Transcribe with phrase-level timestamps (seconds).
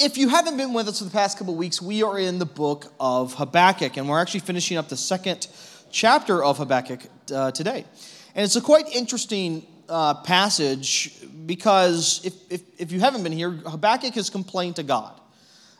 [0.00, 2.46] if you haven't been with us for the past couple weeks, we are in the
[2.46, 5.48] book of Habakkuk, and we're actually finishing up the second
[5.90, 7.00] chapter of Habakkuk
[7.34, 7.84] uh, today.
[8.34, 13.50] And it's a quite interesting uh, passage because if, if, if you haven't been here,
[13.50, 15.20] Habakkuk has complained to God,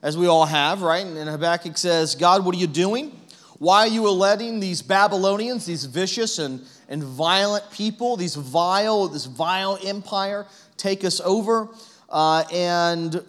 [0.02, 1.06] as we all have, right?
[1.06, 3.12] And Habakkuk says, God, what are you doing?
[3.58, 9.26] Why are you letting these Babylonians, these vicious and, and violent people, these vile, this
[9.26, 10.46] vile empire,
[10.76, 11.68] take us over?
[12.08, 13.22] Uh, and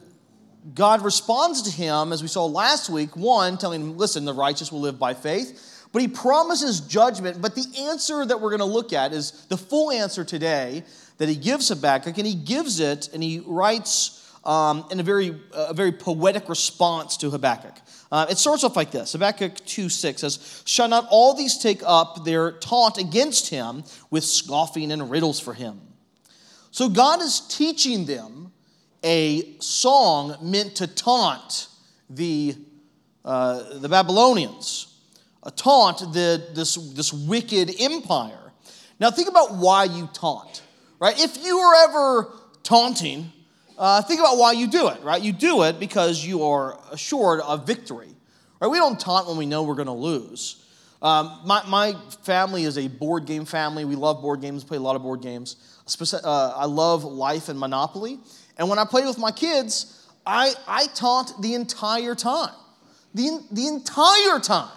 [0.73, 4.71] God responds to him, as we saw last week, one, telling him, listen, the righteous
[4.71, 5.87] will live by faith.
[5.91, 7.41] But he promises judgment.
[7.41, 10.83] But the answer that we're going to look at is the full answer today
[11.17, 15.39] that he gives Habakkuk, and he gives it, and he writes um, in a very,
[15.53, 17.75] a very poetic response to Habakkuk.
[18.11, 21.81] Uh, it starts off like this Habakkuk 2 6 says, Shall not all these take
[21.85, 25.81] up their taunt against him with scoffing and riddles for him?
[26.71, 28.51] So God is teaching them
[29.03, 31.67] a song meant to taunt
[32.09, 32.55] the,
[33.23, 34.93] uh, the Babylonians,
[35.43, 38.51] a taunt the, this, this wicked empire.
[38.99, 40.61] Now, think about why you taunt,
[40.99, 41.17] right?
[41.17, 42.27] If you are ever
[42.63, 43.31] taunting,
[43.77, 45.21] uh, think about why you do it, right?
[45.21, 48.09] You do it because you are assured of victory,
[48.59, 48.67] right?
[48.67, 50.65] We don't taunt when we know we're going to lose.
[51.01, 53.85] Um, my, my family is a board game family.
[53.85, 55.55] We love board games, play a lot of board games.
[56.11, 58.19] Uh, I love life and Monopoly.
[58.59, 62.53] And when I play with my kids, I, I taunt the entire time.
[63.15, 64.69] The, the entire time.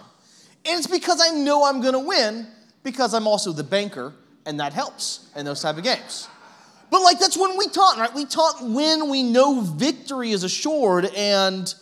[0.64, 2.46] And it's because I know I'm going to win
[2.84, 4.14] because I'm also the banker,
[4.46, 6.28] and that helps in those type of games.
[6.90, 8.14] But like that's when we taunt, right?
[8.14, 11.72] We taunt when we know victory is assured, and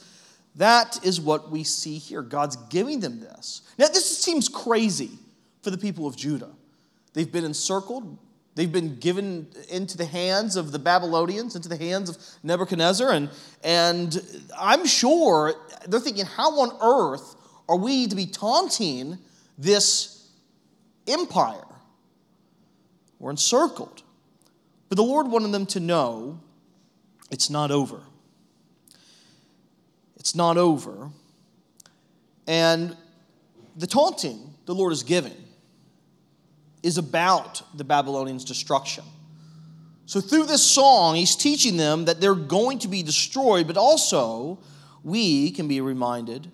[0.56, 2.22] that is what we see here.
[2.22, 3.62] God's giving them this.
[3.78, 5.10] Now, this seems crazy
[5.62, 6.50] for the people of Judah.
[7.12, 8.18] They've been encircled
[8.60, 13.10] They've been given into the hands of the Babylonians, into the hands of Nebuchadnezzar.
[13.10, 13.30] And,
[13.64, 14.22] and
[14.54, 15.54] I'm sure
[15.88, 17.36] they're thinking, how on earth
[17.70, 19.16] are we to be taunting
[19.56, 20.28] this
[21.08, 21.64] empire?
[23.18, 24.02] We're encircled.
[24.90, 26.38] But the Lord wanted them to know
[27.30, 28.02] it's not over.
[30.16, 31.08] It's not over.
[32.46, 32.94] And
[33.74, 35.46] the taunting the Lord is giving
[36.82, 39.04] is about the Babylonians' destruction.
[40.06, 44.58] So, through this song, he's teaching them that they're going to be destroyed, but also
[45.04, 46.50] we can be reminded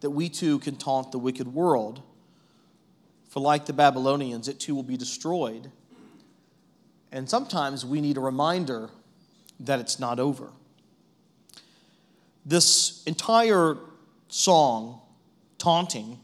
[0.00, 2.02] that we too can taunt the wicked world.
[3.28, 5.70] For, like the Babylonians, it too will be destroyed.
[7.10, 8.90] And sometimes we need a reminder
[9.60, 10.50] that it's not over.
[12.44, 13.78] This entire
[14.28, 15.00] song,
[15.56, 16.18] taunting,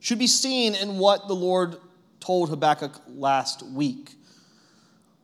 [0.00, 1.76] should be seen in what the Lord
[2.22, 4.14] told Habakkuk last week,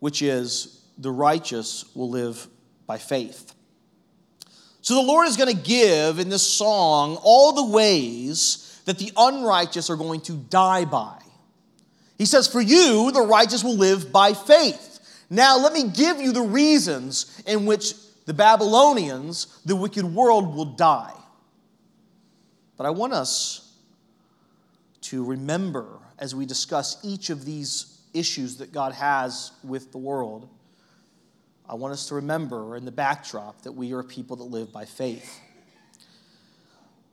[0.01, 2.47] which is the righteous will live
[2.87, 3.55] by faith.
[4.83, 9.13] So the Lord is going to give in this song all the ways that the
[9.17, 11.21] unrighteous are going to die by.
[12.17, 15.25] He says, For you, the righteous will live by faith.
[15.31, 17.95] Now, let me give you the reasons in which
[18.25, 21.15] the Babylonians, the wicked world, will die.
[22.77, 23.73] But I want us
[25.03, 30.49] to remember as we discuss each of these issues that God has with the world,
[31.69, 34.85] I want us to remember in the backdrop that we are people that live by
[34.85, 35.41] faith.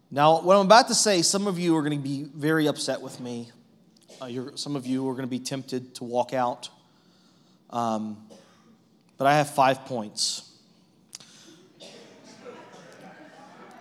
[0.10, 3.02] Now, what I'm about to say, some of you are going to be very upset
[3.02, 3.52] with me.
[4.22, 6.70] Uh, some of you are going to be tempted to walk out.
[7.70, 8.26] Um,
[9.18, 10.50] but I have five points.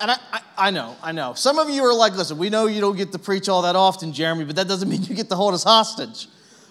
[0.05, 1.33] And I, I, I, know, I know.
[1.33, 3.75] Some of you are like, listen, we know you don't get to preach all that
[3.75, 6.29] often, Jeremy, but that doesn't mean you get to hold us hostage.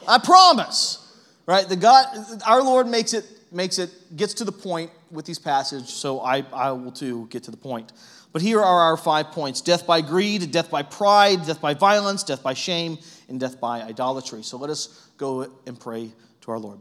[0.08, 1.00] I promise.
[1.48, 1.68] Right?
[1.68, 2.06] The God,
[2.46, 6.46] our Lord makes it, makes it, gets to the point with these passages, so I,
[6.54, 7.92] I will too get to the point.
[8.32, 12.24] But here are our five points death by greed, death by pride, death by violence,
[12.24, 14.44] death by shame, and death by idolatry.
[14.44, 16.12] So let us go and pray
[16.42, 16.80] to our Lord.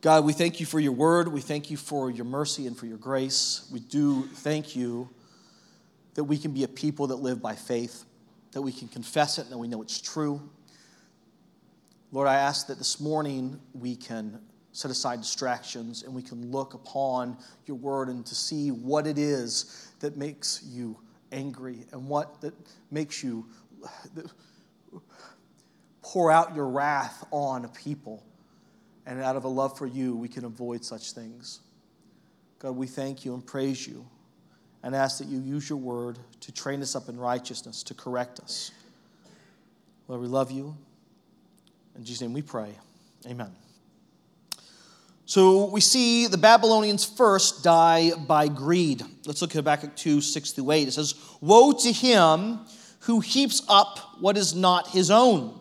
[0.00, 1.28] God, we thank you for your word.
[1.28, 3.68] We thank you for your mercy and for your grace.
[3.72, 5.08] We do thank you
[6.14, 8.04] that we can be a people that live by faith,
[8.52, 10.50] that we can confess it and that we know it's true.
[12.10, 14.38] Lord, I ask that this morning we can
[14.72, 17.36] set aside distractions and we can look upon
[17.66, 20.98] your word and to see what it is that makes you
[21.30, 22.54] angry and what that
[22.90, 23.46] makes you
[26.02, 28.22] pour out your wrath on a people.
[29.04, 31.60] And out of a love for you, we can avoid such things.
[32.60, 34.06] God, we thank you and praise you
[34.82, 38.40] and ask that you use your word to train us up in righteousness, to correct
[38.40, 38.72] us.
[40.08, 40.76] Lord, we love you.
[41.96, 42.70] In Jesus' name we pray.
[43.26, 43.52] Amen.
[45.24, 49.02] So we see the Babylonians first die by greed.
[49.24, 50.88] Let's look at Habakkuk 2 6 through 8.
[50.88, 52.60] It says, Woe to him
[53.00, 55.58] who heaps up what is not his own.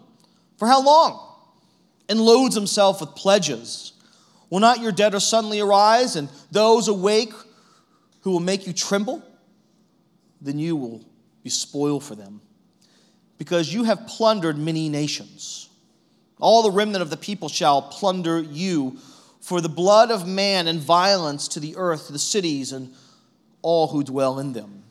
[0.57, 1.27] For how long?
[2.09, 3.93] And loads himself with pledges.
[4.49, 7.31] Will not your debtor suddenly arise, and those awake
[8.21, 9.23] who will make you tremble?
[10.41, 11.03] Then you will
[11.43, 12.41] be spoiled for them,
[13.37, 15.69] because you have plundered many nations.
[16.39, 18.97] All the remnant of the people shall plunder you
[19.39, 22.93] for the blood of man and violence to the earth, to the cities, and
[23.61, 24.83] all who dwell in them.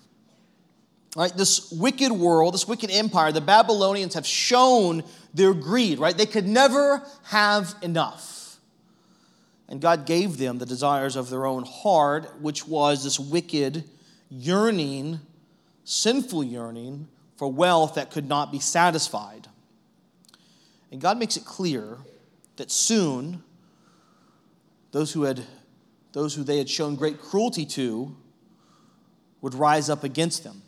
[1.16, 5.02] Right, this wicked world, this wicked empire, the Babylonians have shown
[5.34, 6.16] their greed, right?
[6.16, 8.39] They could never have enough.
[9.70, 13.84] And God gave them the desires of their own heart, which was this wicked
[14.28, 15.20] yearning,
[15.84, 19.46] sinful yearning for wealth that could not be satisfied.
[20.90, 21.98] And God makes it clear
[22.56, 23.42] that soon
[24.90, 25.40] those who had
[26.12, 28.16] those who they had shown great cruelty to
[29.40, 30.62] would rise up against them.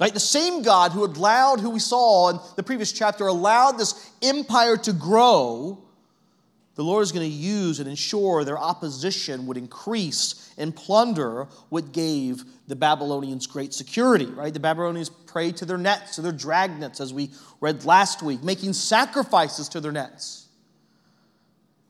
[0.00, 0.12] Right?
[0.12, 4.76] The same God who allowed, who we saw in the previous chapter, allowed this empire
[4.78, 5.78] to grow,
[6.76, 11.92] the Lord is going to use and ensure their opposition would increase and plunder what
[11.92, 14.26] gave the Babylonians great security.
[14.26, 14.54] Right?
[14.54, 17.30] The Babylonians prayed to their nets, to their dragnets, as we
[17.60, 20.40] read last week, making sacrifices to their nets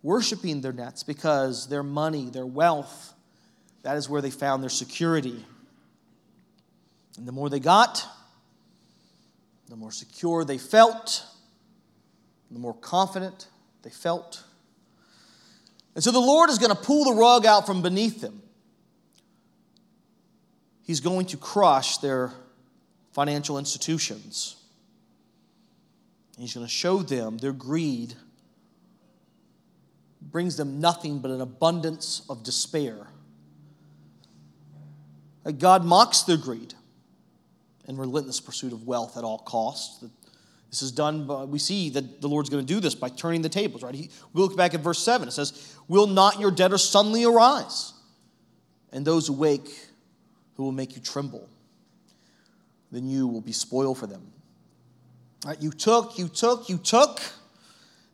[0.02, 3.12] worshiping their nets because their money, their wealth,
[3.82, 5.44] that is where they found their security.
[7.16, 8.06] And the more they got,
[9.68, 11.24] the more secure they felt,
[12.50, 13.48] the more confident
[13.82, 14.44] they felt.
[15.94, 18.42] And so the Lord is going to pull the rug out from beneath them.
[20.82, 22.32] He's going to crush their
[23.12, 24.56] financial institutions.
[26.38, 28.14] He's going to show them their greed
[30.20, 33.06] brings them nothing but an abundance of despair.
[35.58, 36.74] God mocks their greed
[37.86, 40.04] and relentless pursuit of wealth at all costs.
[40.70, 43.42] This is done by, we see that the Lord's going to do this by turning
[43.42, 43.94] the tables, right?
[43.94, 45.28] He, we look back at verse 7.
[45.28, 47.92] It says, Will not your debtor suddenly arise?
[48.92, 49.68] And those awake
[50.54, 51.48] who will make you tremble,
[52.92, 54.32] then you will be spoiled for them.
[55.44, 55.60] Right?
[55.60, 57.20] You took, you took, you took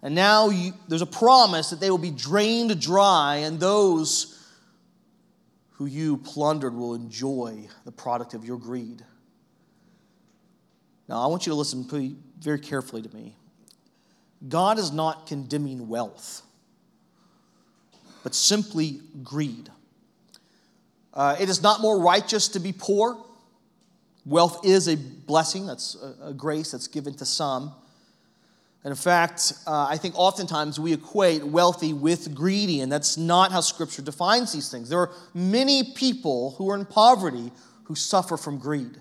[0.03, 4.41] and now you, there's a promise that they will be drained dry, and those
[5.73, 9.03] who you plundered will enjoy the product of your greed.
[11.09, 11.85] Now, I want you to listen
[12.39, 13.37] very carefully to me.
[14.49, 16.43] God is not condemning wealth,
[18.23, 19.71] but simply greed.
[21.15, 23.17] Uh, it is not more righteous to be poor.
[24.27, 27.73] Wealth is a blessing, that's a, a grace that's given to some.
[28.85, 33.51] And in fact, uh, I think oftentimes we equate wealthy with greedy, and that's not
[33.51, 34.89] how Scripture defines these things.
[34.89, 37.51] There are many people who are in poverty
[37.85, 39.01] who suffer from greed.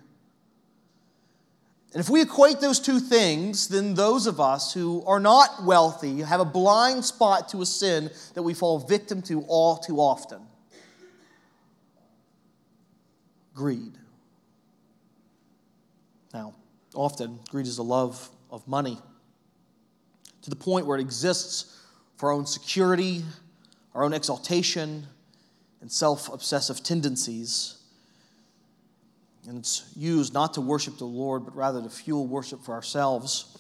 [1.94, 6.20] And if we equate those two things, then those of us who are not wealthy
[6.22, 10.42] have a blind spot to a sin that we fall victim to all too often
[13.56, 13.94] greed.
[16.34, 16.54] Now,
[16.94, 19.00] often, greed is a love of money
[20.42, 21.82] to the point where it exists
[22.18, 23.24] for our own security,
[23.96, 25.08] our own exaltation,
[25.82, 27.78] and self obsessive tendencies.
[29.48, 33.58] And it's used not to worship the Lord, but rather to fuel worship for ourselves.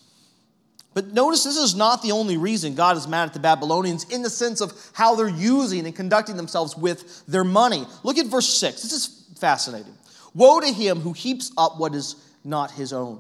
[0.93, 4.21] But notice this is not the only reason God is mad at the Babylonians in
[4.21, 7.86] the sense of how they're using and conducting themselves with their money.
[8.03, 8.81] Look at verse 6.
[8.81, 9.93] This is fascinating.
[10.33, 13.19] Woe to him who heaps up what is not his own.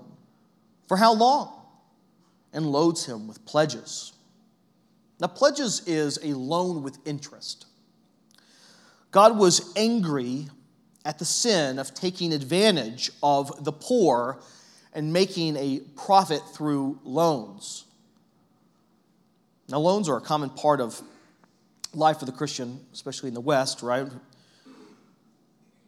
[0.87, 1.55] For how long?
[2.55, 4.13] and loads him with pledges.
[5.19, 7.65] Now, pledges is a loan with interest.
[9.11, 10.47] God was angry
[11.05, 14.41] at the sin of taking advantage of the poor
[14.93, 17.85] and making a profit through loans.
[19.69, 20.99] Now, loans are a common part of
[21.93, 24.07] life for the Christian, especially in the West, right?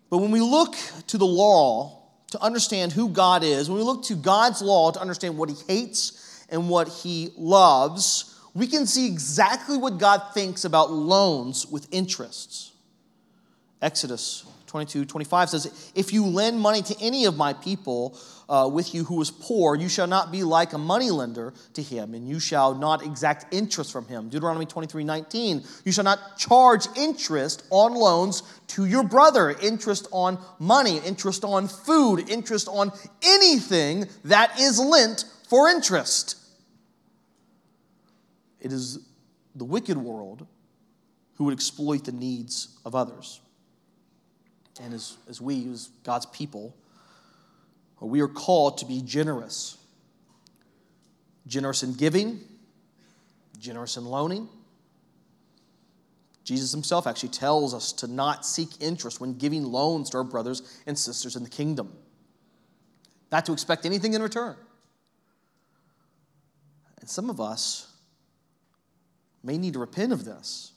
[0.10, 0.76] But when we look
[1.08, 5.00] to the law to understand who God is, when we look to God's law to
[5.00, 10.66] understand what He hates and what he loves, we can see exactly what God thinks
[10.66, 12.72] about loans with interests.
[13.82, 14.46] Exodus
[14.78, 18.16] 22 25 says, If you lend money to any of my people
[18.48, 22.14] uh, with you who is poor, you shall not be like a moneylender to him,
[22.14, 24.30] and you shall not exact interest from him.
[24.30, 30.38] Deuteronomy 23 19, you shall not charge interest on loans to your brother, interest on
[30.60, 32.92] money, interest on food, interest on
[33.24, 36.36] anything that is lent for interest.
[38.62, 39.00] It is
[39.56, 40.46] the wicked world
[41.38, 43.42] who would exploit the needs of others.
[44.82, 46.76] And as, as we, as God's people,
[48.00, 49.78] we are called to be generous.
[51.48, 52.42] Generous in giving,
[53.60, 54.48] generous in loaning.
[56.44, 60.82] Jesus himself actually tells us to not seek interest when giving loans to our brothers
[60.86, 61.92] and sisters in the kingdom,
[63.32, 64.56] not to expect anything in return.
[67.02, 67.92] And some of us
[69.44, 70.72] may need to repent of this.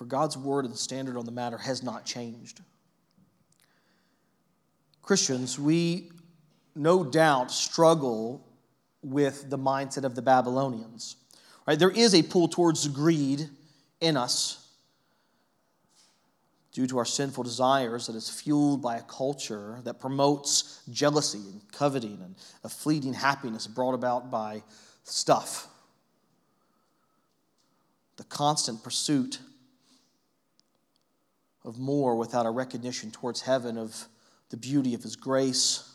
[0.00, 2.62] For God's word and standard on the matter has not changed.
[5.02, 6.10] Christians, we
[6.74, 8.48] no doubt struggle
[9.02, 11.16] with the mindset of the Babylonians.
[11.66, 11.78] Right?
[11.78, 13.50] There is a pull towards greed
[14.00, 14.70] in us
[16.72, 21.60] due to our sinful desires that is fueled by a culture that promotes jealousy and
[21.72, 24.62] coveting and a fleeting happiness brought about by
[25.04, 25.66] stuff.
[28.16, 29.40] The constant pursuit
[31.70, 34.08] of more without a recognition towards heaven of
[34.50, 35.88] the beauty of His grace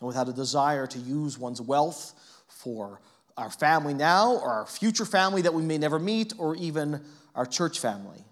[0.00, 2.14] and without a desire to use one's wealth
[2.48, 3.00] for
[3.36, 7.02] our family now or our future family that we may never meet or even
[7.34, 8.24] our church family,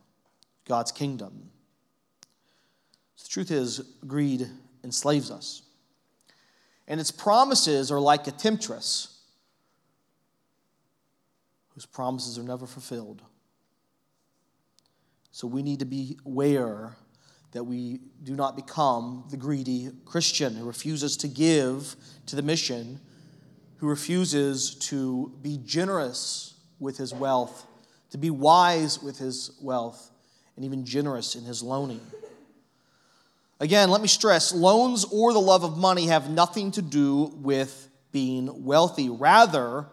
[0.66, 1.50] God's kingdom.
[3.16, 4.48] So the truth is, greed
[4.82, 5.60] enslaves us.
[6.88, 9.20] And its promises are like a temptress
[11.74, 13.20] whose promises are never fulfilled.
[15.32, 16.96] So we need to be aware
[17.52, 21.96] that we do not become the greedy Christian who refuses to give
[22.26, 23.00] to the mission,
[23.78, 27.66] who refuses to be generous with his wealth,
[28.10, 30.10] to be wise with his wealth,
[30.56, 32.00] and even generous in his loaning.
[33.58, 37.88] Again, let me stress loans or the love of money have nothing to do with
[38.12, 39.08] being wealthy.
[39.10, 39.86] Rather,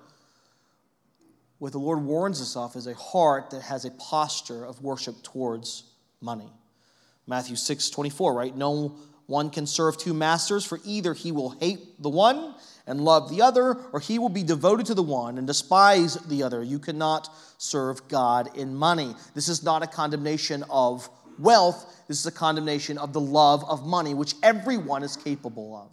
[1.60, 5.16] what the Lord warns us of is a heart that has a posture of worship
[5.24, 5.84] towards
[6.22, 6.52] money.
[7.26, 8.56] Matthew 6 24, right?
[8.56, 13.30] No one can serve two masters, for either he will hate the one and love
[13.30, 16.64] the other, or he will be devoted to the one and despise the other.
[16.64, 19.14] You cannot serve God in money.
[19.36, 23.86] This is not a condemnation of wealth, this is a condemnation of the love of
[23.86, 25.92] money, which everyone is capable of.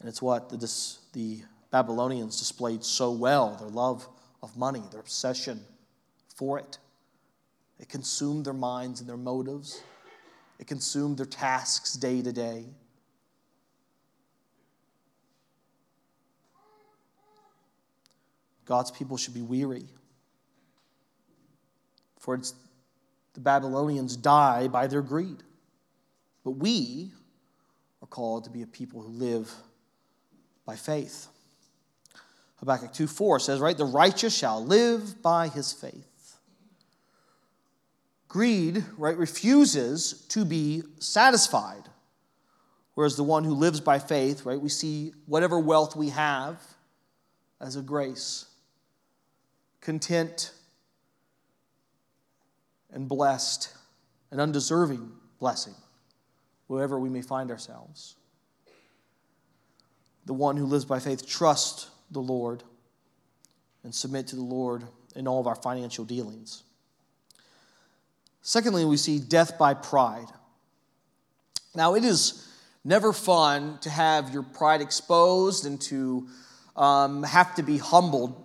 [0.00, 0.56] And it's what the,
[1.12, 1.42] the
[1.74, 4.06] Babylonians displayed so well their love
[4.44, 5.60] of money, their obsession
[6.36, 6.78] for it.
[7.80, 9.82] It consumed their minds and their motives.
[10.60, 12.66] It consumed their tasks day to day.
[18.66, 19.86] God's people should be weary.
[22.20, 22.54] For it's
[23.32, 25.42] the Babylonians die by their greed.
[26.44, 27.10] But we
[28.00, 29.52] are called to be a people who live
[30.64, 31.30] by faith.
[32.56, 36.38] Habakkuk 2 4 says, right, the righteous shall live by his faith.
[38.28, 41.88] Greed, right, refuses to be satisfied.
[42.94, 46.60] Whereas the one who lives by faith, right, we see whatever wealth we have
[47.60, 48.46] as a grace,
[49.80, 50.52] content
[52.92, 53.72] and blessed,
[54.30, 55.74] and undeserving blessing,
[56.68, 58.16] wherever we may find ourselves.
[60.26, 62.62] The one who lives by faith trusts the Lord
[63.82, 64.84] and submit to the Lord
[65.14, 66.62] in all of our financial dealings.
[68.42, 70.26] Secondly, we see death by pride.
[71.74, 72.48] Now, it is
[72.84, 76.28] never fun to have your pride exposed and to
[76.76, 78.44] um, have to be humbled,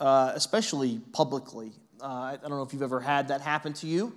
[0.00, 1.72] uh, especially publicly.
[2.00, 4.14] Uh, I don't know if you've ever had that happen to you.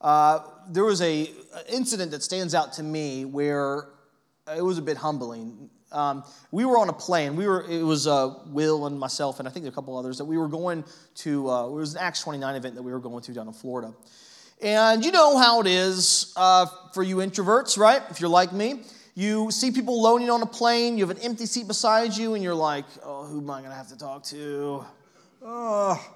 [0.00, 1.30] Uh, there was a
[1.68, 3.88] incident that stands out to me where
[4.54, 5.70] it was a bit humbling.
[5.94, 7.36] Um, we were on a plane.
[7.36, 7.64] We were.
[7.68, 10.48] It was uh, Will and myself, and I think a couple others that we were
[10.48, 10.84] going
[11.16, 11.50] to.
[11.50, 13.94] Uh, it was an Acts 29 event that we were going to down in Florida.
[14.60, 18.02] And you know how it is uh, for you introverts, right?
[18.10, 18.82] If you're like me,
[19.14, 22.42] you see people loaning on a plane, you have an empty seat beside you, and
[22.42, 24.84] you're like, oh, who am I going to have to talk to?
[25.42, 26.14] Oh.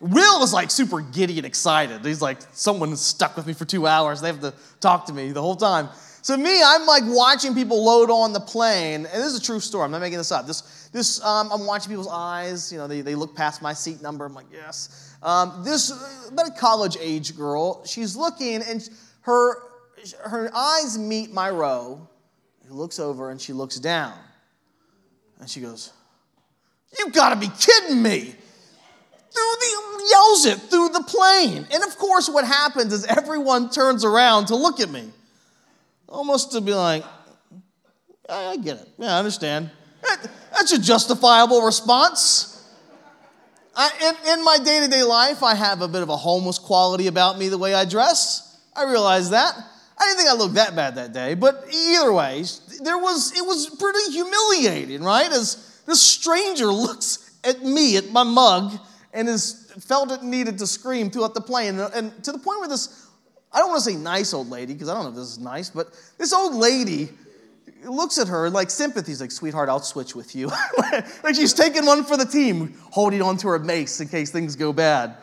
[0.00, 2.04] Will is like super giddy and excited.
[2.04, 4.20] He's like, someone stuck with me for two hours.
[4.20, 5.88] They have to talk to me the whole time.
[6.22, 9.58] So me, I'm like watching people load on the plane, and this is a true
[9.58, 9.84] story.
[9.84, 10.46] I'm not making this up.
[10.46, 12.72] This, this, um, I'm watching people's eyes.
[12.72, 14.24] You know, they, they look past my seat number.
[14.24, 15.16] I'm like, yes.
[15.20, 15.90] Um, this
[16.30, 18.88] about a college age girl, she's looking and
[19.22, 19.56] her,
[20.24, 22.08] her eyes meet my row.
[22.64, 24.14] She looks over and she looks down.
[25.40, 25.92] And she goes,
[26.98, 28.20] You gotta be kidding me!
[28.20, 31.66] Through the yells it through the plane.
[31.72, 35.10] And of course, what happens is everyone turns around to look at me.
[36.12, 37.04] Almost to be like,
[38.28, 38.88] I get it.
[38.98, 39.70] Yeah, I understand.
[40.52, 42.50] That's a justifiable response.
[43.74, 46.58] I, in, in my day to day life, I have a bit of a homeless
[46.58, 48.60] quality about me the way I dress.
[48.76, 49.54] I realize that.
[49.98, 52.44] I didn't think I looked that bad that day, but either way,
[52.82, 55.30] there was, it was pretty humiliating, right?
[55.30, 58.72] As this stranger looks at me, at my mug,
[59.14, 61.78] and is, felt it needed to scream throughout the plane.
[61.78, 63.01] And, and to the point where this,
[63.52, 65.38] I don't want to say nice old lady, because I don't know if this is
[65.38, 67.10] nice, but this old lady
[67.84, 69.12] looks at her like sympathy.
[69.12, 70.50] He's like, sweetheart, I'll switch with you.
[71.22, 74.72] like she's taking one for the team, holding onto her mace in case things go
[74.72, 75.16] bad.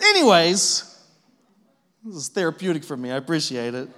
[0.00, 0.98] Anyways,
[2.04, 3.10] this is therapeutic for me.
[3.10, 3.88] I appreciate it.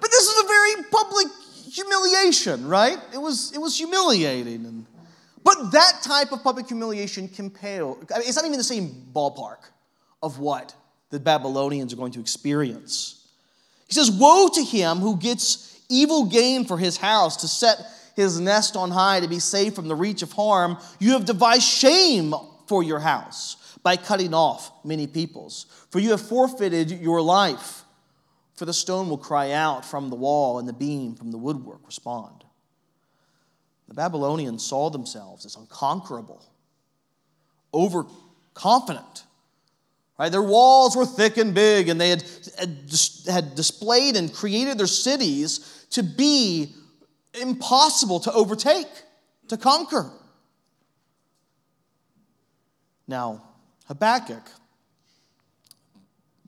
[0.00, 1.26] But this is a very public
[1.70, 2.98] humiliation, right?
[3.14, 4.66] It was, it was humiliating.
[4.66, 4.86] And,
[5.44, 7.98] but that type of public humiliation can pale.
[8.14, 9.58] I mean, it's not even the same ballpark
[10.22, 10.74] of what
[11.12, 13.28] the Babylonians are going to experience.
[13.86, 17.78] He says, Woe to him who gets evil gain for his house, to set
[18.16, 20.78] his nest on high, to be safe from the reach of harm.
[20.98, 22.34] You have devised shame
[22.66, 25.66] for your house by cutting off many peoples.
[25.90, 27.84] For you have forfeited your life.
[28.56, 31.80] For the stone will cry out from the wall, and the beam from the woodwork
[31.84, 32.44] respond.
[33.88, 36.42] The Babylonians saw themselves as unconquerable,
[37.74, 39.24] overconfident.
[40.22, 40.30] Right?
[40.30, 42.22] Their walls were thick and big, and they had,
[43.28, 46.76] had displayed and created their cities to be
[47.34, 48.86] impossible to overtake,
[49.48, 50.12] to conquer.
[53.08, 53.42] Now,
[53.86, 54.48] Habakkuk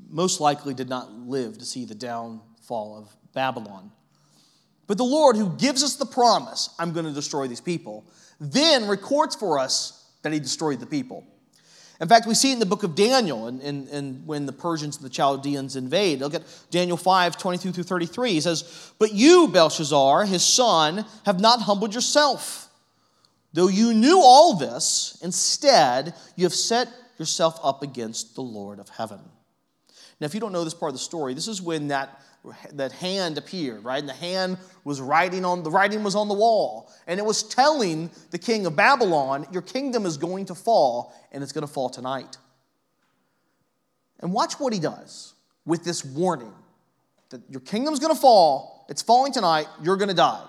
[0.09, 3.91] most likely did not live to see the downfall of Babylon.
[4.87, 8.05] But the Lord, who gives us the promise, I'm going to destroy these people,
[8.39, 11.27] then records for us that he destroyed the people.
[12.01, 14.53] In fact, we see it in the book of Daniel and, and, and when the
[14.53, 16.21] Persians and the Chaldeans invade.
[16.21, 18.33] Look at Daniel 5 22 through 33.
[18.33, 22.69] He says, But you, Belshazzar, his son, have not humbled yourself.
[23.53, 28.89] Though you knew all this, instead, you have set yourself up against the Lord of
[28.89, 29.21] heaven.
[30.21, 32.21] Now, if you don't know this part of the story, this is when that
[32.73, 34.01] that hand appeared, right?
[34.01, 37.43] And the hand was writing on the writing was on the wall, and it was
[37.43, 41.73] telling the king of Babylon, "Your kingdom is going to fall, and it's going to
[41.73, 42.37] fall tonight."
[44.21, 46.53] And watch what he does with this warning
[47.31, 48.87] that your kingdom's going to fall.
[48.89, 49.67] It's falling tonight.
[49.83, 50.45] You're going to die.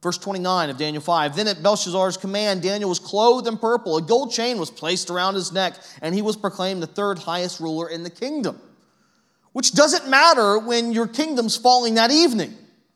[0.00, 3.96] Verse 29 of Daniel 5 Then at Belshazzar's command, Daniel was clothed in purple.
[3.96, 7.58] A gold chain was placed around his neck, and he was proclaimed the third highest
[7.58, 8.60] ruler in the kingdom
[9.54, 12.52] which doesn't matter when your kingdom's falling that evening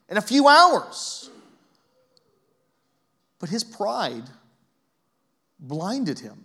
[0.09, 1.31] in a few hours.
[3.39, 4.25] But his pride
[5.61, 6.45] blinded him.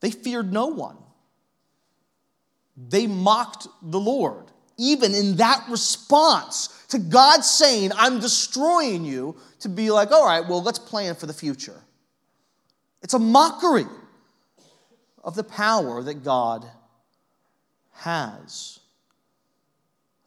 [0.00, 0.98] They feared no one.
[2.76, 4.44] They mocked the Lord.
[4.76, 10.46] Even in that response to God saying, I'm destroying you, to be like, all right,
[10.46, 11.80] well, let's plan for the future.
[13.02, 13.86] It's a mockery
[15.24, 16.66] of the power that God
[17.92, 18.80] has.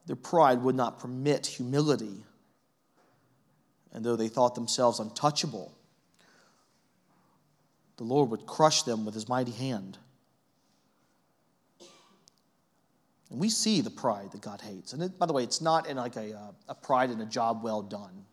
[0.06, 2.24] Their pride would not permit humility.
[3.94, 5.74] And though they thought themselves untouchable,
[7.98, 9.98] the Lord would crush them with his mighty hand.
[13.30, 14.94] And we see the pride that God hates.
[14.94, 17.26] And it, by the way, it's not in like a, uh, a pride in a
[17.26, 18.26] job well done.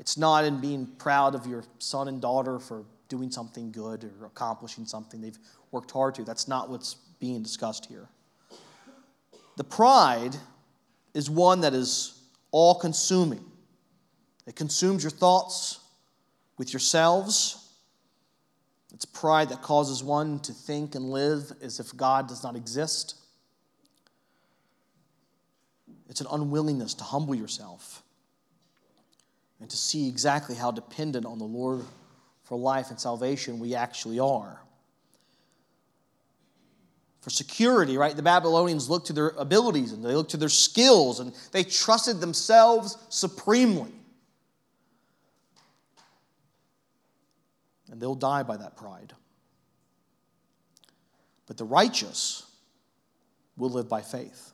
[0.00, 4.26] It's not in being proud of your son and daughter for doing something good or
[4.26, 5.38] accomplishing something they've
[5.70, 6.24] worked hard to.
[6.24, 8.08] That's not what's being discussed here.
[9.58, 10.36] The pride
[11.14, 13.44] is one that is all consuming,
[14.46, 15.80] it consumes your thoughts
[16.56, 17.64] with yourselves.
[18.94, 23.16] It's pride that causes one to think and live as if God does not exist.
[26.08, 28.02] It's an unwillingness to humble yourself
[29.60, 31.84] and to see exactly how dependent on the Lord
[32.44, 34.58] for life and salvation we actually are
[37.28, 38.16] for security, right?
[38.16, 42.20] The Babylonians looked to their abilities and they looked to their skills and they trusted
[42.20, 43.92] themselves supremely.
[47.90, 49.12] And they'll die by that pride.
[51.46, 52.46] But the righteous
[53.58, 54.52] will live by faith.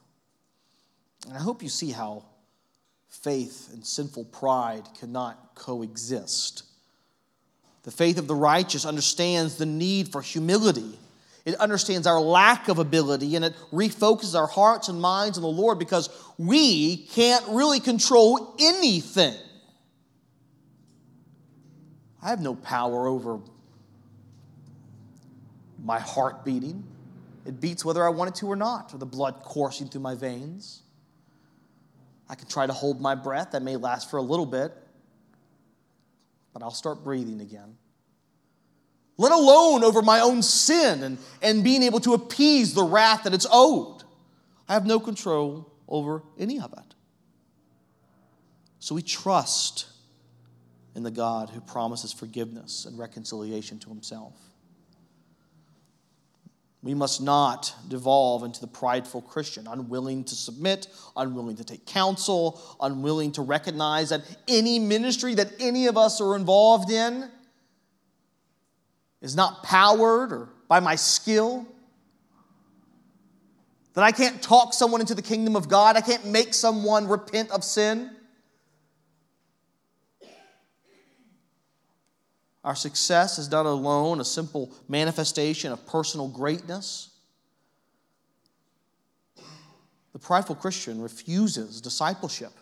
[1.28, 2.24] And I hope you see how
[3.08, 6.64] faith and sinful pride cannot coexist.
[7.84, 10.98] The faith of the righteous understands the need for humility
[11.44, 15.48] it understands our lack of ability and it refocuses our hearts and minds on the
[15.48, 19.34] Lord because we can't really control anything.
[22.22, 23.40] I have no power over
[25.84, 26.82] my heart beating.
[27.44, 30.14] It beats whether I want it to or not, or the blood coursing through my
[30.14, 30.82] veins.
[32.26, 33.50] I can try to hold my breath.
[33.50, 34.72] That may last for a little bit,
[36.54, 37.76] but I'll start breathing again.
[39.16, 43.34] Let alone over my own sin and, and being able to appease the wrath that
[43.34, 44.02] it's owed.
[44.68, 46.94] I have no control over any of it.
[48.80, 49.86] So we trust
[50.94, 54.34] in the God who promises forgiveness and reconciliation to himself.
[56.82, 62.60] We must not devolve into the prideful Christian, unwilling to submit, unwilling to take counsel,
[62.78, 67.30] unwilling to recognize that any ministry that any of us are involved in
[69.24, 71.66] is not powered or by my skill.
[73.94, 77.50] That I can't talk someone into the kingdom of God, I can't make someone repent
[77.50, 78.10] of sin.
[82.64, 87.10] Our success is not alone a simple manifestation of personal greatness.
[90.12, 92.52] The prideful Christian refuses discipleship,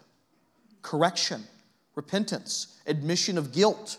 [0.82, 1.42] correction,
[1.96, 3.98] repentance, admission of guilt.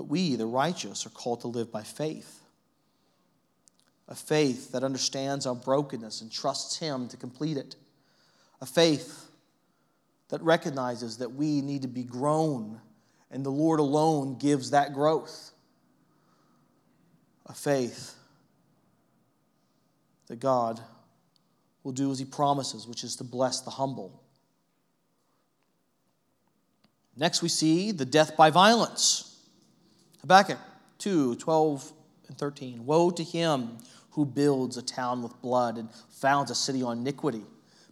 [0.00, 2.40] But we, the righteous, are called to live by faith.
[4.08, 7.76] A faith that understands our brokenness and trusts Him to complete it.
[8.62, 9.26] A faith
[10.30, 12.80] that recognizes that we need to be grown,
[13.30, 15.50] and the Lord alone gives that growth.
[17.44, 18.14] A faith
[20.28, 20.80] that God
[21.84, 24.22] will do as He promises, which is to bless the humble.
[27.18, 29.29] Next, we see the death by violence.
[30.20, 30.58] Habakkuk
[30.98, 31.92] 2 12
[32.28, 32.86] and 13.
[32.86, 33.78] Woe to him
[34.12, 37.42] who builds a town with blood and founds a city on iniquity.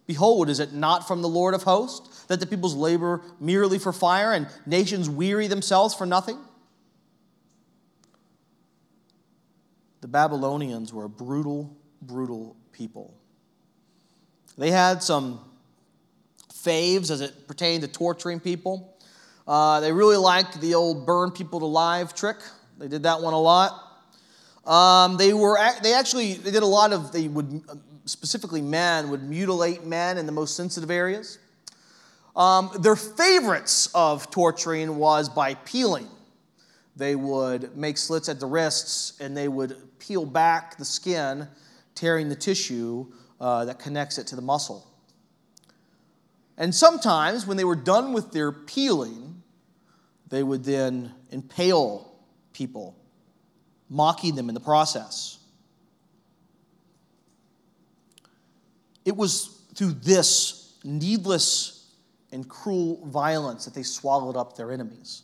[0.07, 3.93] Behold, is it not from the Lord of hosts that the peoples labor merely for
[3.93, 6.39] fire and nations weary themselves for nothing?
[10.01, 13.15] The Babylonians were a brutal, brutal people.
[14.57, 15.41] They had some
[16.53, 18.97] faves as it pertained to torturing people.
[19.49, 22.37] Uh, they really liked the old burn people to live trick.
[22.77, 23.83] They did that one a lot.
[24.67, 27.63] Um, they were they actually they did a lot of they would
[28.05, 31.39] specifically men, would mutilate men in the most sensitive areas.
[32.37, 36.09] Um, their favorites of torturing was by peeling.
[36.95, 41.49] They would make slits at the wrists and they would peel back the skin,
[41.95, 43.07] tearing the tissue
[43.41, 44.87] uh, that connects it to the muscle.
[46.59, 49.28] And sometimes, when they were done with their peeling,
[50.29, 52.13] they would then impale
[52.53, 52.97] people,
[53.89, 55.39] mocking them in the process.
[59.05, 61.95] It was through this needless
[62.31, 65.23] and cruel violence that they swallowed up their enemies.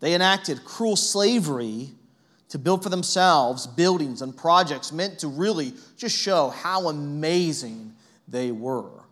[0.00, 1.90] They enacted cruel slavery
[2.50, 7.94] to build for themselves buildings and projects meant to really just show how amazing
[8.28, 9.03] they were,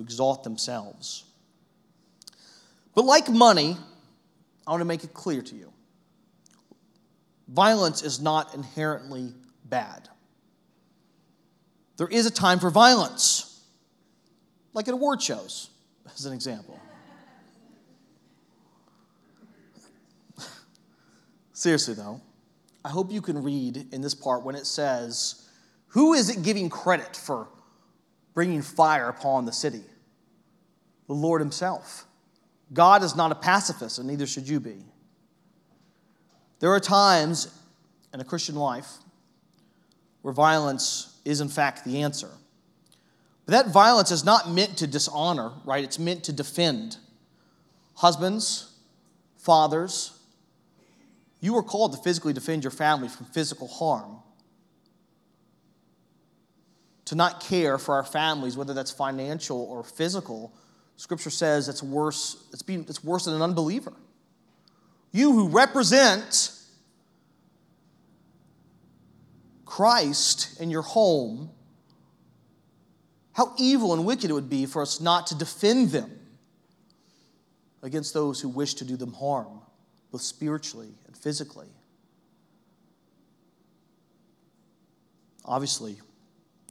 [0.00, 1.24] exalt themselves.
[2.94, 3.76] But like money,
[4.66, 5.72] I want to make it clear to you
[7.50, 9.34] violence is not inherently
[9.64, 10.08] bad.
[11.96, 13.60] There is a time for violence,
[14.72, 15.70] like at award shows,
[16.14, 16.80] as an example.
[21.52, 22.20] Seriously, though,
[22.84, 25.48] I hope you can read in this part when it says,
[25.88, 27.48] Who is it giving credit for
[28.32, 29.82] bringing fire upon the city?
[31.10, 32.06] The Lord Himself.
[32.72, 34.76] God is not a pacifist, and neither should you be.
[36.60, 37.52] There are times
[38.14, 38.92] in a Christian life
[40.22, 42.28] where violence is, in fact, the answer.
[43.44, 45.82] But that violence is not meant to dishonor, right?
[45.82, 46.96] It's meant to defend.
[47.96, 48.72] Husbands,
[49.36, 50.16] fathers,
[51.40, 54.18] you are called to physically defend your family from physical harm.
[57.06, 60.52] To not care for our families, whether that's financial or physical,
[61.00, 63.94] Scripture says it's worse, it's, being, it's worse than an unbeliever.
[65.12, 66.52] You who represent
[69.64, 71.48] Christ in your home,
[73.32, 76.10] how evil and wicked it would be for us not to defend them
[77.82, 79.62] against those who wish to do them harm,
[80.12, 81.68] both spiritually and physically.
[85.46, 85.96] Obviously,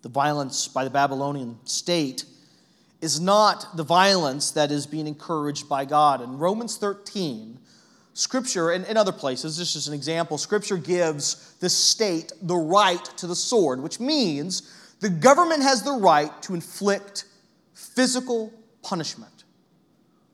[0.04, 2.26] the violence by the Babylonian state
[3.02, 6.22] is not the violence that is being encouraged by God.
[6.22, 7.58] In Romans 13,
[8.14, 13.04] Scripture, and in other places, this is an example, Scripture gives the state the right
[13.18, 17.26] to the sword, which means the government has the right to inflict
[17.74, 18.52] physical
[18.84, 19.46] punishment.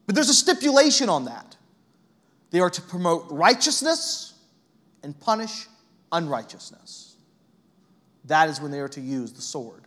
[0.07, 1.55] But there's a stipulation on that.
[2.51, 4.33] They are to promote righteousness
[5.03, 5.67] and punish
[6.11, 7.15] unrighteousness.
[8.25, 9.84] That is when they are to use the sword.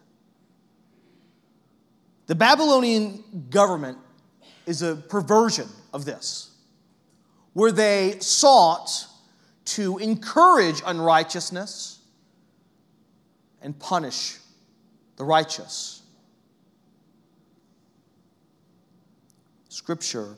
[2.29, 3.99] The Babylonian government
[4.67, 6.51] is a perversion of this,
[7.55, 9.07] where they sought
[9.65, 12.01] to encourage unrighteousness
[13.63, 14.37] and punish
[15.17, 16.03] the righteous.
[19.71, 20.37] Scripture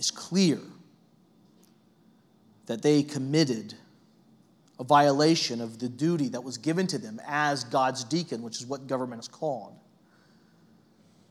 [0.00, 0.58] is clear
[2.66, 3.74] that they committed
[4.80, 8.66] a violation of the duty that was given to them as God's deacon, which is
[8.66, 9.78] what government is called.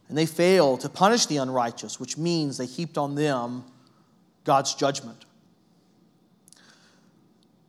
[0.08, 3.66] And they failed to punish the unrighteous, which means they heaped on them
[4.44, 5.26] God's judgment.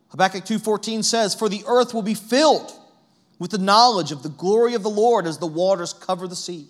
[0.09, 2.73] Habakkuk 2:14 says, "For the earth will be filled
[3.39, 6.69] with the knowledge of the glory of the Lord as the waters cover the sea."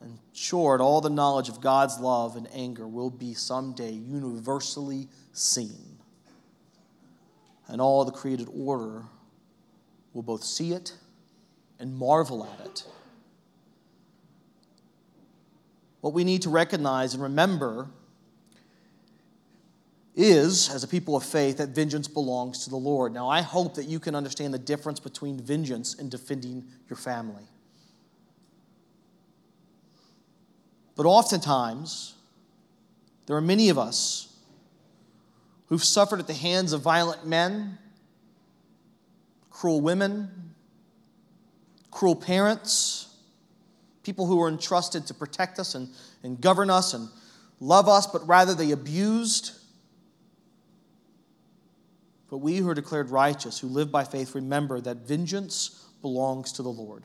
[0.00, 5.98] And short, all the knowledge of God's love and anger will be someday universally seen.
[7.66, 9.06] And all the created order
[10.14, 10.94] will both see it
[11.78, 12.86] and marvel at it.
[16.00, 17.88] What we need to recognize and remember
[20.14, 23.12] is, as a people of faith, that vengeance belongs to the Lord.
[23.12, 27.44] Now, I hope that you can understand the difference between vengeance and defending your family.
[30.96, 32.14] But oftentimes,
[33.26, 34.36] there are many of us
[35.66, 37.78] who've suffered at the hands of violent men,
[39.50, 40.54] cruel women,
[41.90, 43.07] cruel parents,
[44.08, 45.88] people who were entrusted to protect us and,
[46.22, 47.08] and govern us and
[47.60, 49.52] love us, but rather they abused
[52.30, 56.62] but we who are declared righteous, who live by faith, remember that vengeance belongs to
[56.62, 57.04] the Lord.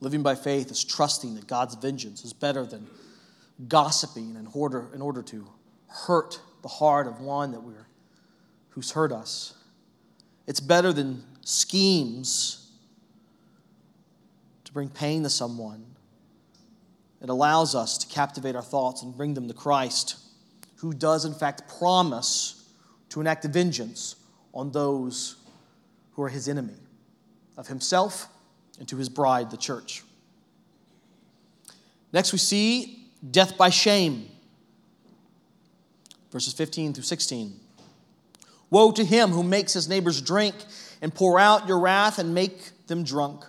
[0.00, 2.86] Living by faith is trusting that God's vengeance is better than
[3.66, 5.46] gossiping in order, in order to
[6.06, 7.86] hurt the heart of one that we're,
[8.70, 9.54] who's hurt us.
[10.46, 12.67] It's better than schemes
[14.68, 15.82] to bring pain to someone.
[17.22, 20.18] It allows us to captivate our thoughts and bring them to Christ,
[20.76, 22.68] who does, in fact, promise
[23.08, 24.16] to enact vengeance
[24.52, 25.36] on those
[26.12, 26.74] who are his enemy,
[27.56, 28.28] of himself
[28.78, 30.02] and to his bride, the church.
[32.12, 34.28] Next, we see death by shame.
[36.30, 37.58] Verses 15 through 16.
[38.68, 40.54] Woe to him who makes his neighbors drink
[41.00, 43.46] and pour out your wrath and make them drunk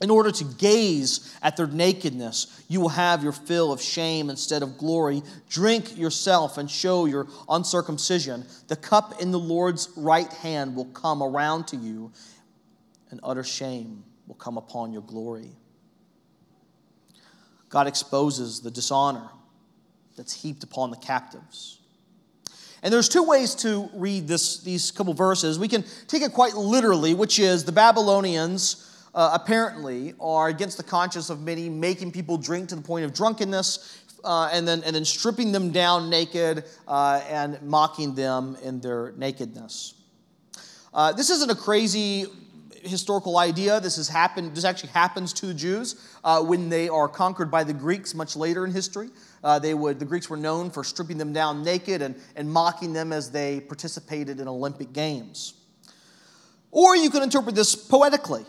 [0.00, 4.62] in order to gaze at their nakedness, you will have your fill of shame instead
[4.62, 5.22] of glory.
[5.48, 8.44] Drink yourself and show your uncircumcision.
[8.68, 12.12] The cup in the Lord's right hand will come around to you,
[13.10, 15.52] and utter shame will come upon your glory.
[17.70, 19.30] God exposes the dishonor
[20.16, 21.78] that's heaped upon the captives.
[22.82, 25.58] And there's two ways to read this, these couple verses.
[25.58, 28.85] We can take it quite literally, which is the Babylonians
[29.16, 33.14] uh, apparently are against the conscience of many, making people drink to the point of
[33.14, 38.78] drunkenness, uh, and, then, and then stripping them down naked uh, and mocking them in
[38.80, 39.94] their nakedness.
[40.92, 42.26] Uh, this isn't a crazy
[42.82, 43.80] historical idea.
[43.80, 44.54] This has happened.
[44.54, 48.36] This actually happens to the Jews uh, when they are conquered by the Greeks much
[48.36, 49.08] later in history.
[49.42, 52.92] Uh, they would, the Greeks were known for stripping them down naked and, and mocking
[52.92, 55.54] them as they participated in Olympic Games.
[56.70, 58.44] Or you can interpret this poetically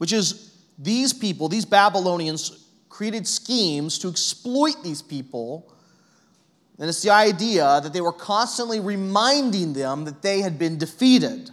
[0.00, 5.70] which is these people, these Babylonians, created schemes to exploit these people.
[6.78, 11.50] And it's the idea that they were constantly reminding them that they had been defeated.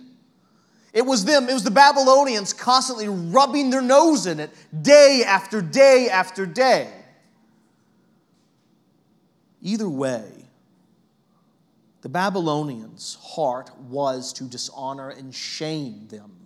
[0.94, 5.62] It was them, it was the Babylonians constantly rubbing their nose in it day after
[5.62, 6.90] day after day.
[9.62, 10.32] Either way,
[12.00, 16.37] the Babylonians' heart was to dishonor and shame them.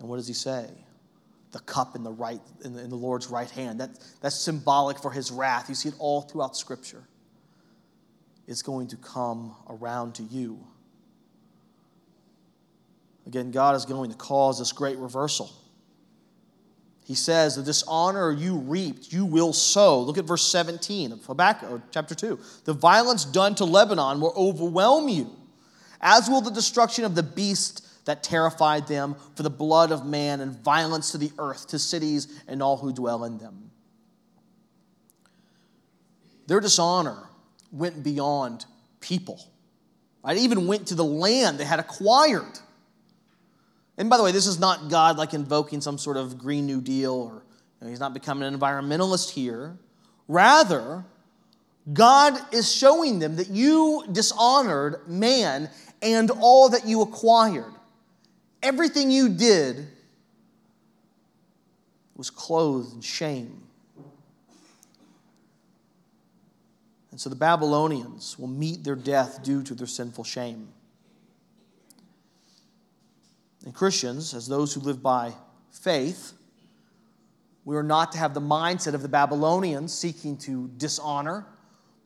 [0.00, 0.66] And what does he say?
[1.52, 3.80] The cup in the right in the, in the Lord's right hand.
[3.80, 5.68] That, that's symbolic for his wrath.
[5.68, 7.04] You see it all throughout Scripture.
[8.48, 10.58] It's going to come around to you.
[13.26, 15.50] Again, God is going to cause this great reversal.
[17.04, 20.00] He says, The dishonor you reaped, you will sow.
[20.00, 22.38] Look at verse 17 of Habakkuk, chapter 2.
[22.64, 25.30] The violence done to Lebanon will overwhelm you,
[26.00, 30.40] as will the destruction of the beast that terrified them, for the blood of man
[30.40, 33.70] and violence to the earth, to cities and all who dwell in them.
[36.46, 37.28] Their dishonor
[37.70, 38.64] went beyond
[39.00, 39.40] people.
[40.26, 42.58] It even went to the land they had acquired.
[43.96, 46.80] And by the way, this is not God like invoking some sort of Green New
[46.80, 47.34] Deal or
[47.80, 49.78] you know, he's not becoming an environmentalist here.
[50.28, 51.04] Rather,
[51.92, 55.70] God is showing them that you dishonored man
[56.02, 57.72] and all that you acquired
[58.62, 59.86] everything you did
[62.16, 63.62] was clothed in shame.
[67.10, 70.68] And so the Babylonians will meet their death due to their sinful shame.
[73.64, 75.32] And Christians, as those who live by
[75.70, 76.32] faith,
[77.64, 81.46] we are not to have the mindset of the Babylonians seeking to dishonor,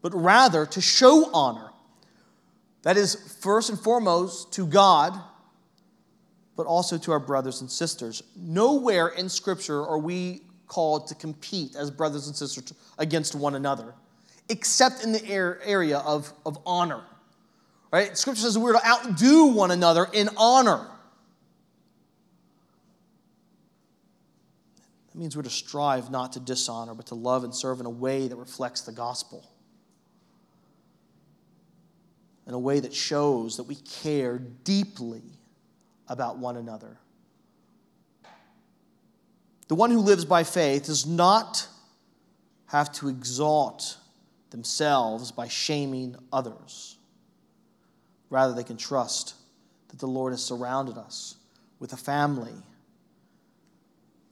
[0.02, 1.70] but rather to show honor.
[2.82, 5.18] That is, first and foremost, to God,
[6.56, 8.22] but also to our brothers and sisters.
[8.36, 13.94] Nowhere in Scripture are we called to compete as brothers and sisters against one another,
[14.48, 17.02] except in the area of, of honor.
[17.92, 18.16] Right?
[18.16, 20.86] Scripture says we're to outdo one another in honor.
[25.12, 27.90] That means we're to strive not to dishonor, but to love and serve in a
[27.90, 29.48] way that reflects the gospel.
[32.48, 35.22] In a way that shows that we care deeply
[36.08, 36.98] about one another.
[39.68, 41.66] The one who lives by faith does not
[42.66, 43.96] have to exalt
[44.50, 46.96] themselves by shaming others.
[48.30, 49.34] Rather, they can trust
[49.88, 51.36] that the Lord has surrounded us
[51.78, 52.52] with a family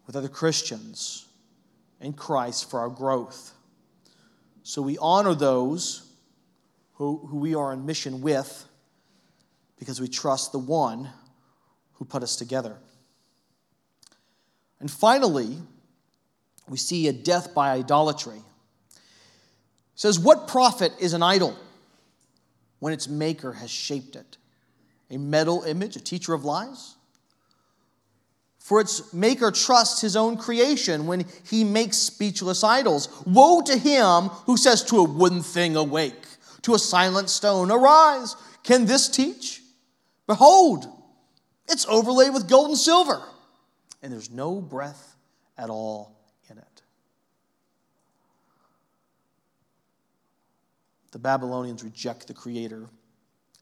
[0.07, 1.27] with other Christians
[2.01, 3.53] in Christ for our growth.
[4.63, 6.07] So we honor those
[6.95, 8.67] who, who we are in mission with
[9.79, 11.11] because we trust the one
[12.03, 12.75] who put us together.
[14.81, 15.57] And finally,
[16.69, 18.39] we see a death by idolatry.
[18.39, 19.01] It
[19.95, 21.57] says, What profit is an idol
[22.81, 24.37] when its maker has shaped it?
[25.13, 26.97] A metal image, a teacher of lies?
[28.59, 33.23] For its maker trusts his own creation when he makes speechless idols.
[33.27, 36.27] Woe to him who says to a wooden thing, Awake,
[36.63, 38.35] to a silent stone, Arise.
[38.65, 39.63] Can this teach?
[40.27, 40.89] Behold,
[41.69, 43.23] it's overlaid with gold and silver,
[44.03, 45.17] and there's no breath
[45.57, 46.17] at all
[46.51, 46.83] in it.
[51.13, 52.89] The Babylonians reject the Creator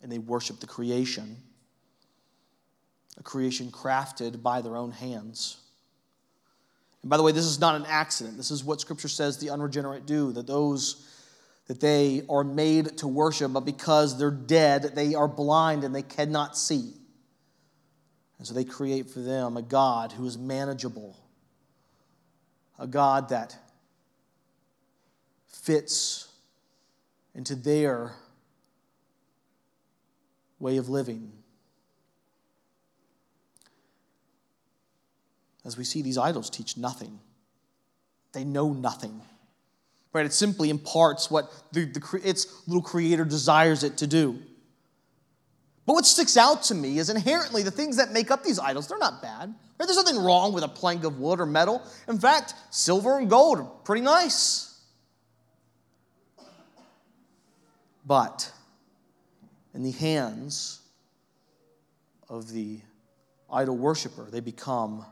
[0.02, 1.36] and they worship the creation
[3.20, 5.58] a creation crafted by their own hands.
[7.02, 8.36] And by the way, this is not an accident.
[8.36, 11.06] This is what Scripture says the unregenerate do, that those
[11.66, 16.02] that they are made to worship, but because they're dead, they are blind and they
[16.02, 16.94] cannot see.
[18.40, 21.16] And so they create for them a God who is manageable,
[22.76, 23.56] a God that
[25.46, 26.26] fits
[27.36, 28.14] into their
[30.58, 31.30] way of living.
[35.64, 37.18] as we see these idols teach nothing.
[38.32, 39.20] They know nothing.
[40.12, 40.26] Right?
[40.26, 44.40] It simply imparts what the, the, its little creator desires it to do.
[45.86, 48.88] But what sticks out to me is inherently the things that make up these idols,
[48.88, 49.54] they're not bad.
[49.78, 49.86] Right?
[49.86, 51.82] There's nothing wrong with a plank of wood or metal.
[52.06, 54.78] In fact, silver and gold are pretty nice.
[58.04, 58.52] But
[59.74, 60.80] in the hands
[62.28, 62.80] of the
[63.52, 65.04] idol worshiper, they become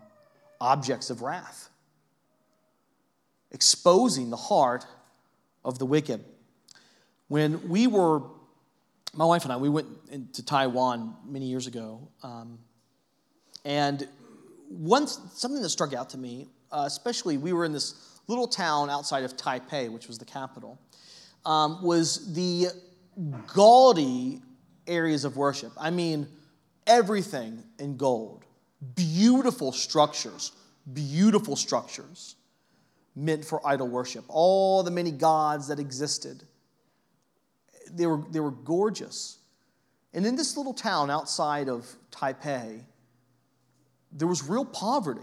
[0.61, 1.69] objects of wrath,
[3.53, 4.85] exposing the heart
[5.65, 6.25] of the wicked.
[7.29, 8.23] When we were,
[9.19, 9.89] my wife and I, we went
[10.35, 12.61] to Taiwan many years ago, um,
[13.65, 14.07] and
[14.71, 18.89] once something that struck out to me, uh, especially we were in this little town
[18.91, 20.81] outside of Taipei, which was the capital,
[21.45, 22.69] um, was the
[23.53, 24.41] gaudy
[24.87, 25.73] areas of worship.
[25.77, 26.29] I mean,
[26.87, 28.45] everything in gold
[28.95, 30.53] beautiful structures,
[30.93, 32.37] beautiful structures
[33.17, 34.25] meant for idol worship.
[34.29, 36.45] All the many gods that existed,
[37.93, 39.39] they were, they were gorgeous.
[40.15, 42.83] And in this little town outside of Taipei,
[44.13, 45.21] there was real poverty.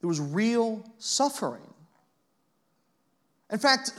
[0.00, 1.62] There was real suffering.
[3.50, 3.92] In fact,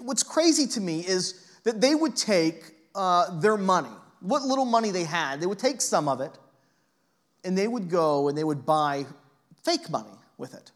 [0.00, 2.62] what's crazy to me is that they would take
[2.94, 6.32] uh, their money, what little money they had, they would take some of it,
[7.44, 9.06] and they would go and they would buy
[9.62, 10.08] fake money
[10.38, 10.72] with it.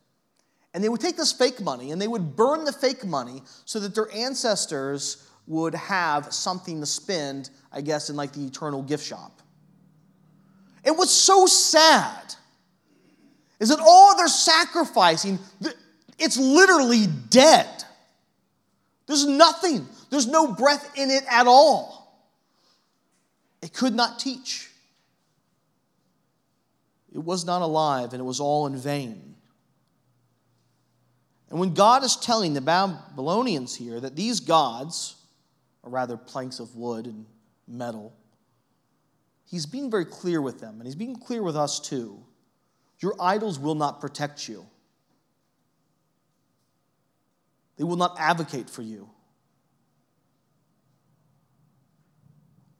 [0.74, 3.78] And they would take this fake money and they would burn the fake money so
[3.80, 9.04] that their ancestors would have something to spend, I guess, in like the eternal gift
[9.04, 9.42] shop.
[10.84, 12.34] And what's so sad
[13.60, 15.38] is that all they're sacrificing,
[16.18, 17.68] it's literally dead.
[19.06, 22.02] There's nothing, there's no breath in it at all.
[23.60, 24.70] It could not teach.
[27.14, 29.31] It was not alive and it was all in vain.
[31.52, 35.16] And when God is telling the Babylonians here that these gods,
[35.82, 37.26] or rather planks of wood and
[37.68, 38.16] metal,
[39.44, 42.24] he's being very clear with them, and he's being clear with us too.
[43.00, 44.64] Your idols will not protect you,
[47.76, 49.10] they will not advocate for you.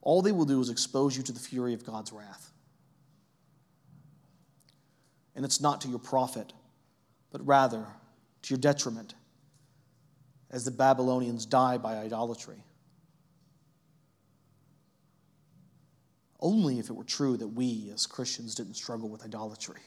[0.01, 2.51] All they will do is expose you to the fury of God's wrath.
[5.37, 6.55] And it's not to your profit,
[7.31, 7.87] but rather
[8.43, 9.15] to your detriment,
[10.51, 12.63] as the Babylonians die by idolatry.
[16.41, 19.81] Only if it were true that we as Christians didn't struggle with idolatry.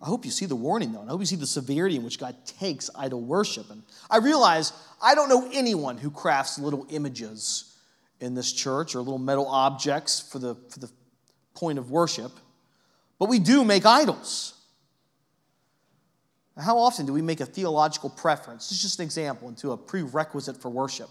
[0.00, 2.04] I hope you see the warning, though, and I hope you see the severity in
[2.04, 3.70] which God takes idol worship.
[3.70, 4.72] And I realize
[5.02, 7.76] I don't know anyone who crafts little images
[8.20, 10.90] in this church or little metal objects for the, for the
[11.54, 12.32] point of worship,
[13.18, 14.54] but we do make idols.
[16.58, 18.68] How often do we make a theological preference?
[18.68, 21.08] This is just an example into a prerequisite for worship.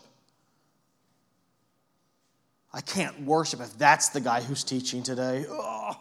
[2.74, 5.46] I can't worship if that's the guy who's teaching today.
[5.50, 5.96] Ugh.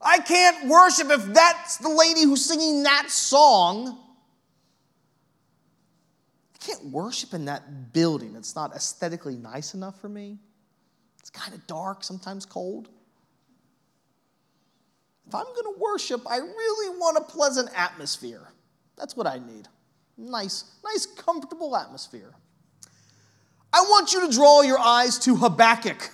[0.00, 3.98] I can't worship if that's the lady who's singing that song.
[6.54, 8.34] I can't worship in that building.
[8.36, 10.38] It's not aesthetically nice enough for me.
[11.20, 12.88] It's kind of dark, sometimes cold.
[15.32, 18.52] If I'm going to worship, I really want a pleasant atmosphere.
[18.98, 19.66] That's what I need.
[20.18, 22.34] Nice, nice, comfortable atmosphere.
[23.72, 26.10] I want you to draw your eyes to Habakkuk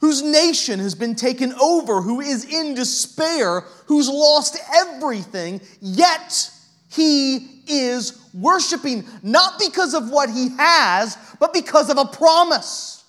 [0.00, 6.50] whose nation has been taken over, who is in despair, who's lost everything, yet
[6.90, 13.04] he is worshiping, not because of what he has, but because of a promise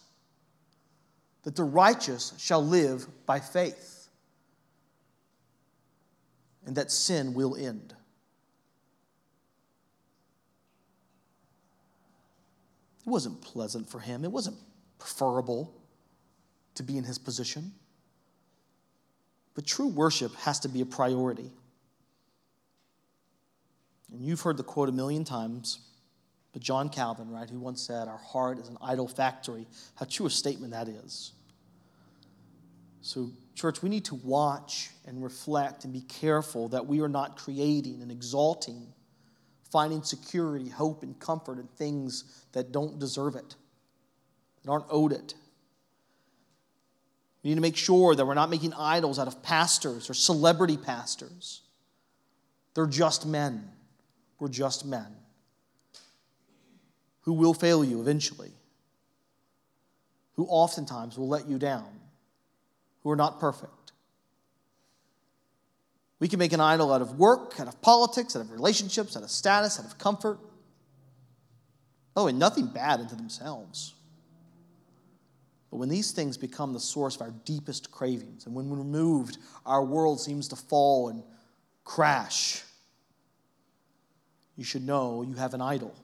[1.43, 3.96] that the righteous shall live by faith
[6.67, 7.95] and that sin will end.
[13.05, 14.57] It wasn't pleasant for him, it wasn't
[14.99, 15.73] preferable
[16.75, 17.71] to be in his position.
[19.55, 21.49] But true worship has to be a priority.
[24.11, 25.79] And you've heard the quote a million times,
[26.51, 29.67] but John Calvin, right, who once said, Our heart is an idol factory.
[29.95, 31.31] How true a statement that is.
[33.01, 37.37] So, church, we need to watch and reflect and be careful that we are not
[37.37, 38.87] creating and exalting,
[39.71, 43.55] finding security, hope, and comfort in things that don't deserve it,
[44.63, 45.33] that aren't owed it.
[47.43, 50.77] We need to make sure that we're not making idols out of pastors or celebrity
[50.77, 51.61] pastors.
[52.73, 53.71] They're just men.
[54.39, 55.07] We're just men
[57.21, 58.51] who will fail you eventually,
[60.35, 61.87] who oftentimes will let you down,
[63.07, 63.93] who are not perfect.
[66.19, 69.23] We can make an idol out of work, out of politics, out of relationships, out
[69.23, 70.39] of status, out of comfort.
[72.17, 73.93] Oh, and nothing bad into themselves.
[75.71, 79.37] But when these things become the source of our deepest cravings, and when we're removed,
[79.65, 81.23] our world seems to fall and
[81.85, 82.61] crash,
[84.57, 85.95] you should know you have an idol.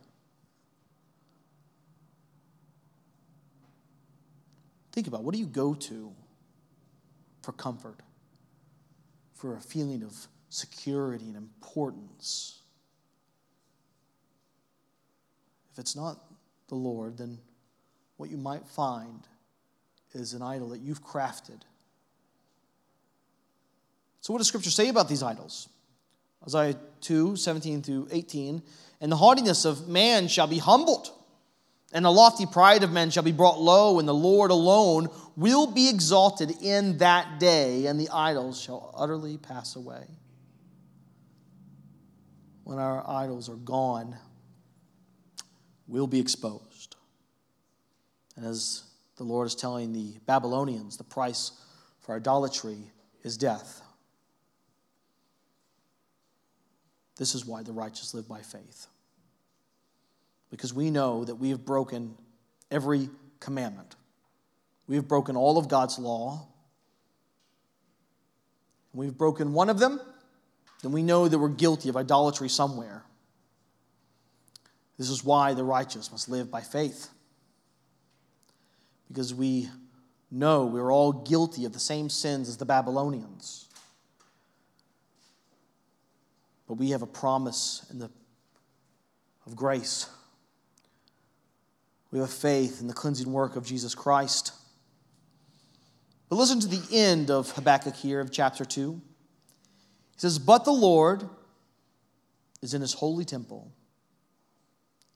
[4.93, 6.14] Think about what do you go to
[7.44, 8.00] for comfort,
[9.36, 10.16] for a feeling of
[10.50, 12.62] security and importance?
[15.72, 16.20] If it's not
[16.70, 17.38] the Lord, then
[18.18, 19.28] what you might find
[20.14, 21.62] is an idol that you've crafted.
[24.22, 25.68] So, what does Scripture say about these idols?
[26.46, 28.62] Isaiah 2 17 through 18.
[29.02, 31.12] And the haughtiness of man shall be humbled,
[31.94, 35.68] and the lofty pride of men shall be brought low, and the Lord alone will
[35.68, 40.06] be exalted in that day, and the idols shall utterly pass away.
[42.64, 44.16] When our idols are gone,
[45.88, 46.96] we'll be exposed.
[48.36, 48.84] And as
[49.18, 51.52] the Lord is telling the Babylonians the price
[52.00, 52.91] for idolatry
[53.24, 53.82] is death.
[57.18, 58.88] This is why the righteous live by faith.
[60.54, 62.14] Because we know that we have broken
[62.70, 63.95] every commandment.
[64.88, 66.47] We have broken all of God's law.
[68.93, 69.99] We've broken one of them,
[70.84, 73.04] then we know that we're guilty of idolatry somewhere.
[74.99, 77.10] This is why the righteous must live by faith
[79.08, 79.70] because we
[80.30, 83.70] know we're all guilty of the same sins as the Babylonians.
[86.68, 88.12] But we have a promise in the,
[89.47, 90.08] of grace.
[92.14, 94.51] We have faith in the cleansing work of Jesus Christ.
[96.30, 98.91] But listen to the end of Habakkuk here of chapter 2.
[98.93, 101.28] He says, But the Lord
[102.61, 103.72] is in his holy temple.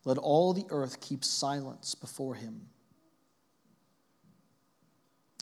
[0.05, 2.61] let all the earth keep silence before him.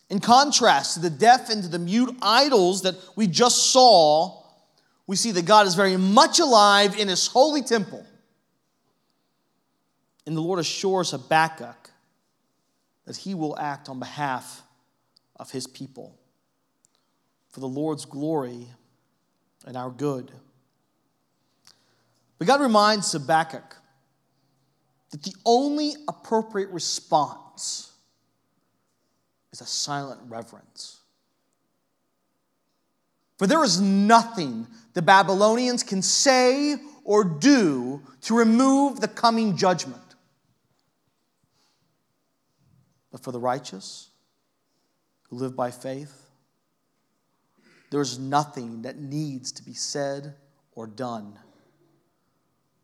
[0.10, 4.44] In contrast to the deaf and to the mute idols that we just saw,
[5.08, 8.06] we see that God is very much alive in his holy temple.
[10.26, 11.92] And the Lord assures Habakkuk
[13.06, 14.64] that he will act on behalf
[15.36, 16.18] of his people
[17.50, 18.68] for the Lord's glory
[19.66, 20.32] and our good.
[22.38, 23.76] But God reminds Habakkuk
[25.12, 27.92] that the only appropriate response
[29.54, 31.00] is a silent reverence.
[33.38, 40.02] For there is nothing the Babylonians can say or do to remove the coming judgment.
[43.16, 44.10] But for the righteous
[45.30, 46.26] who live by faith,
[47.90, 50.36] there is nothing that needs to be said
[50.74, 51.40] or done,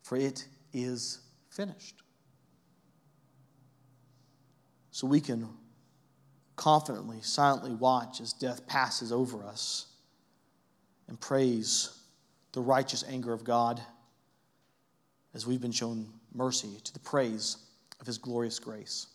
[0.03, 1.19] for it is
[1.49, 2.01] finished.
[4.91, 5.49] So we can
[6.55, 9.88] confidently, silently watch as death passes over us
[11.09, 11.89] and praise
[12.53, 13.82] the righteous anger of God
[15.34, 17.57] as we've been shown mercy to the praise
[17.99, 19.07] of his glorious grace.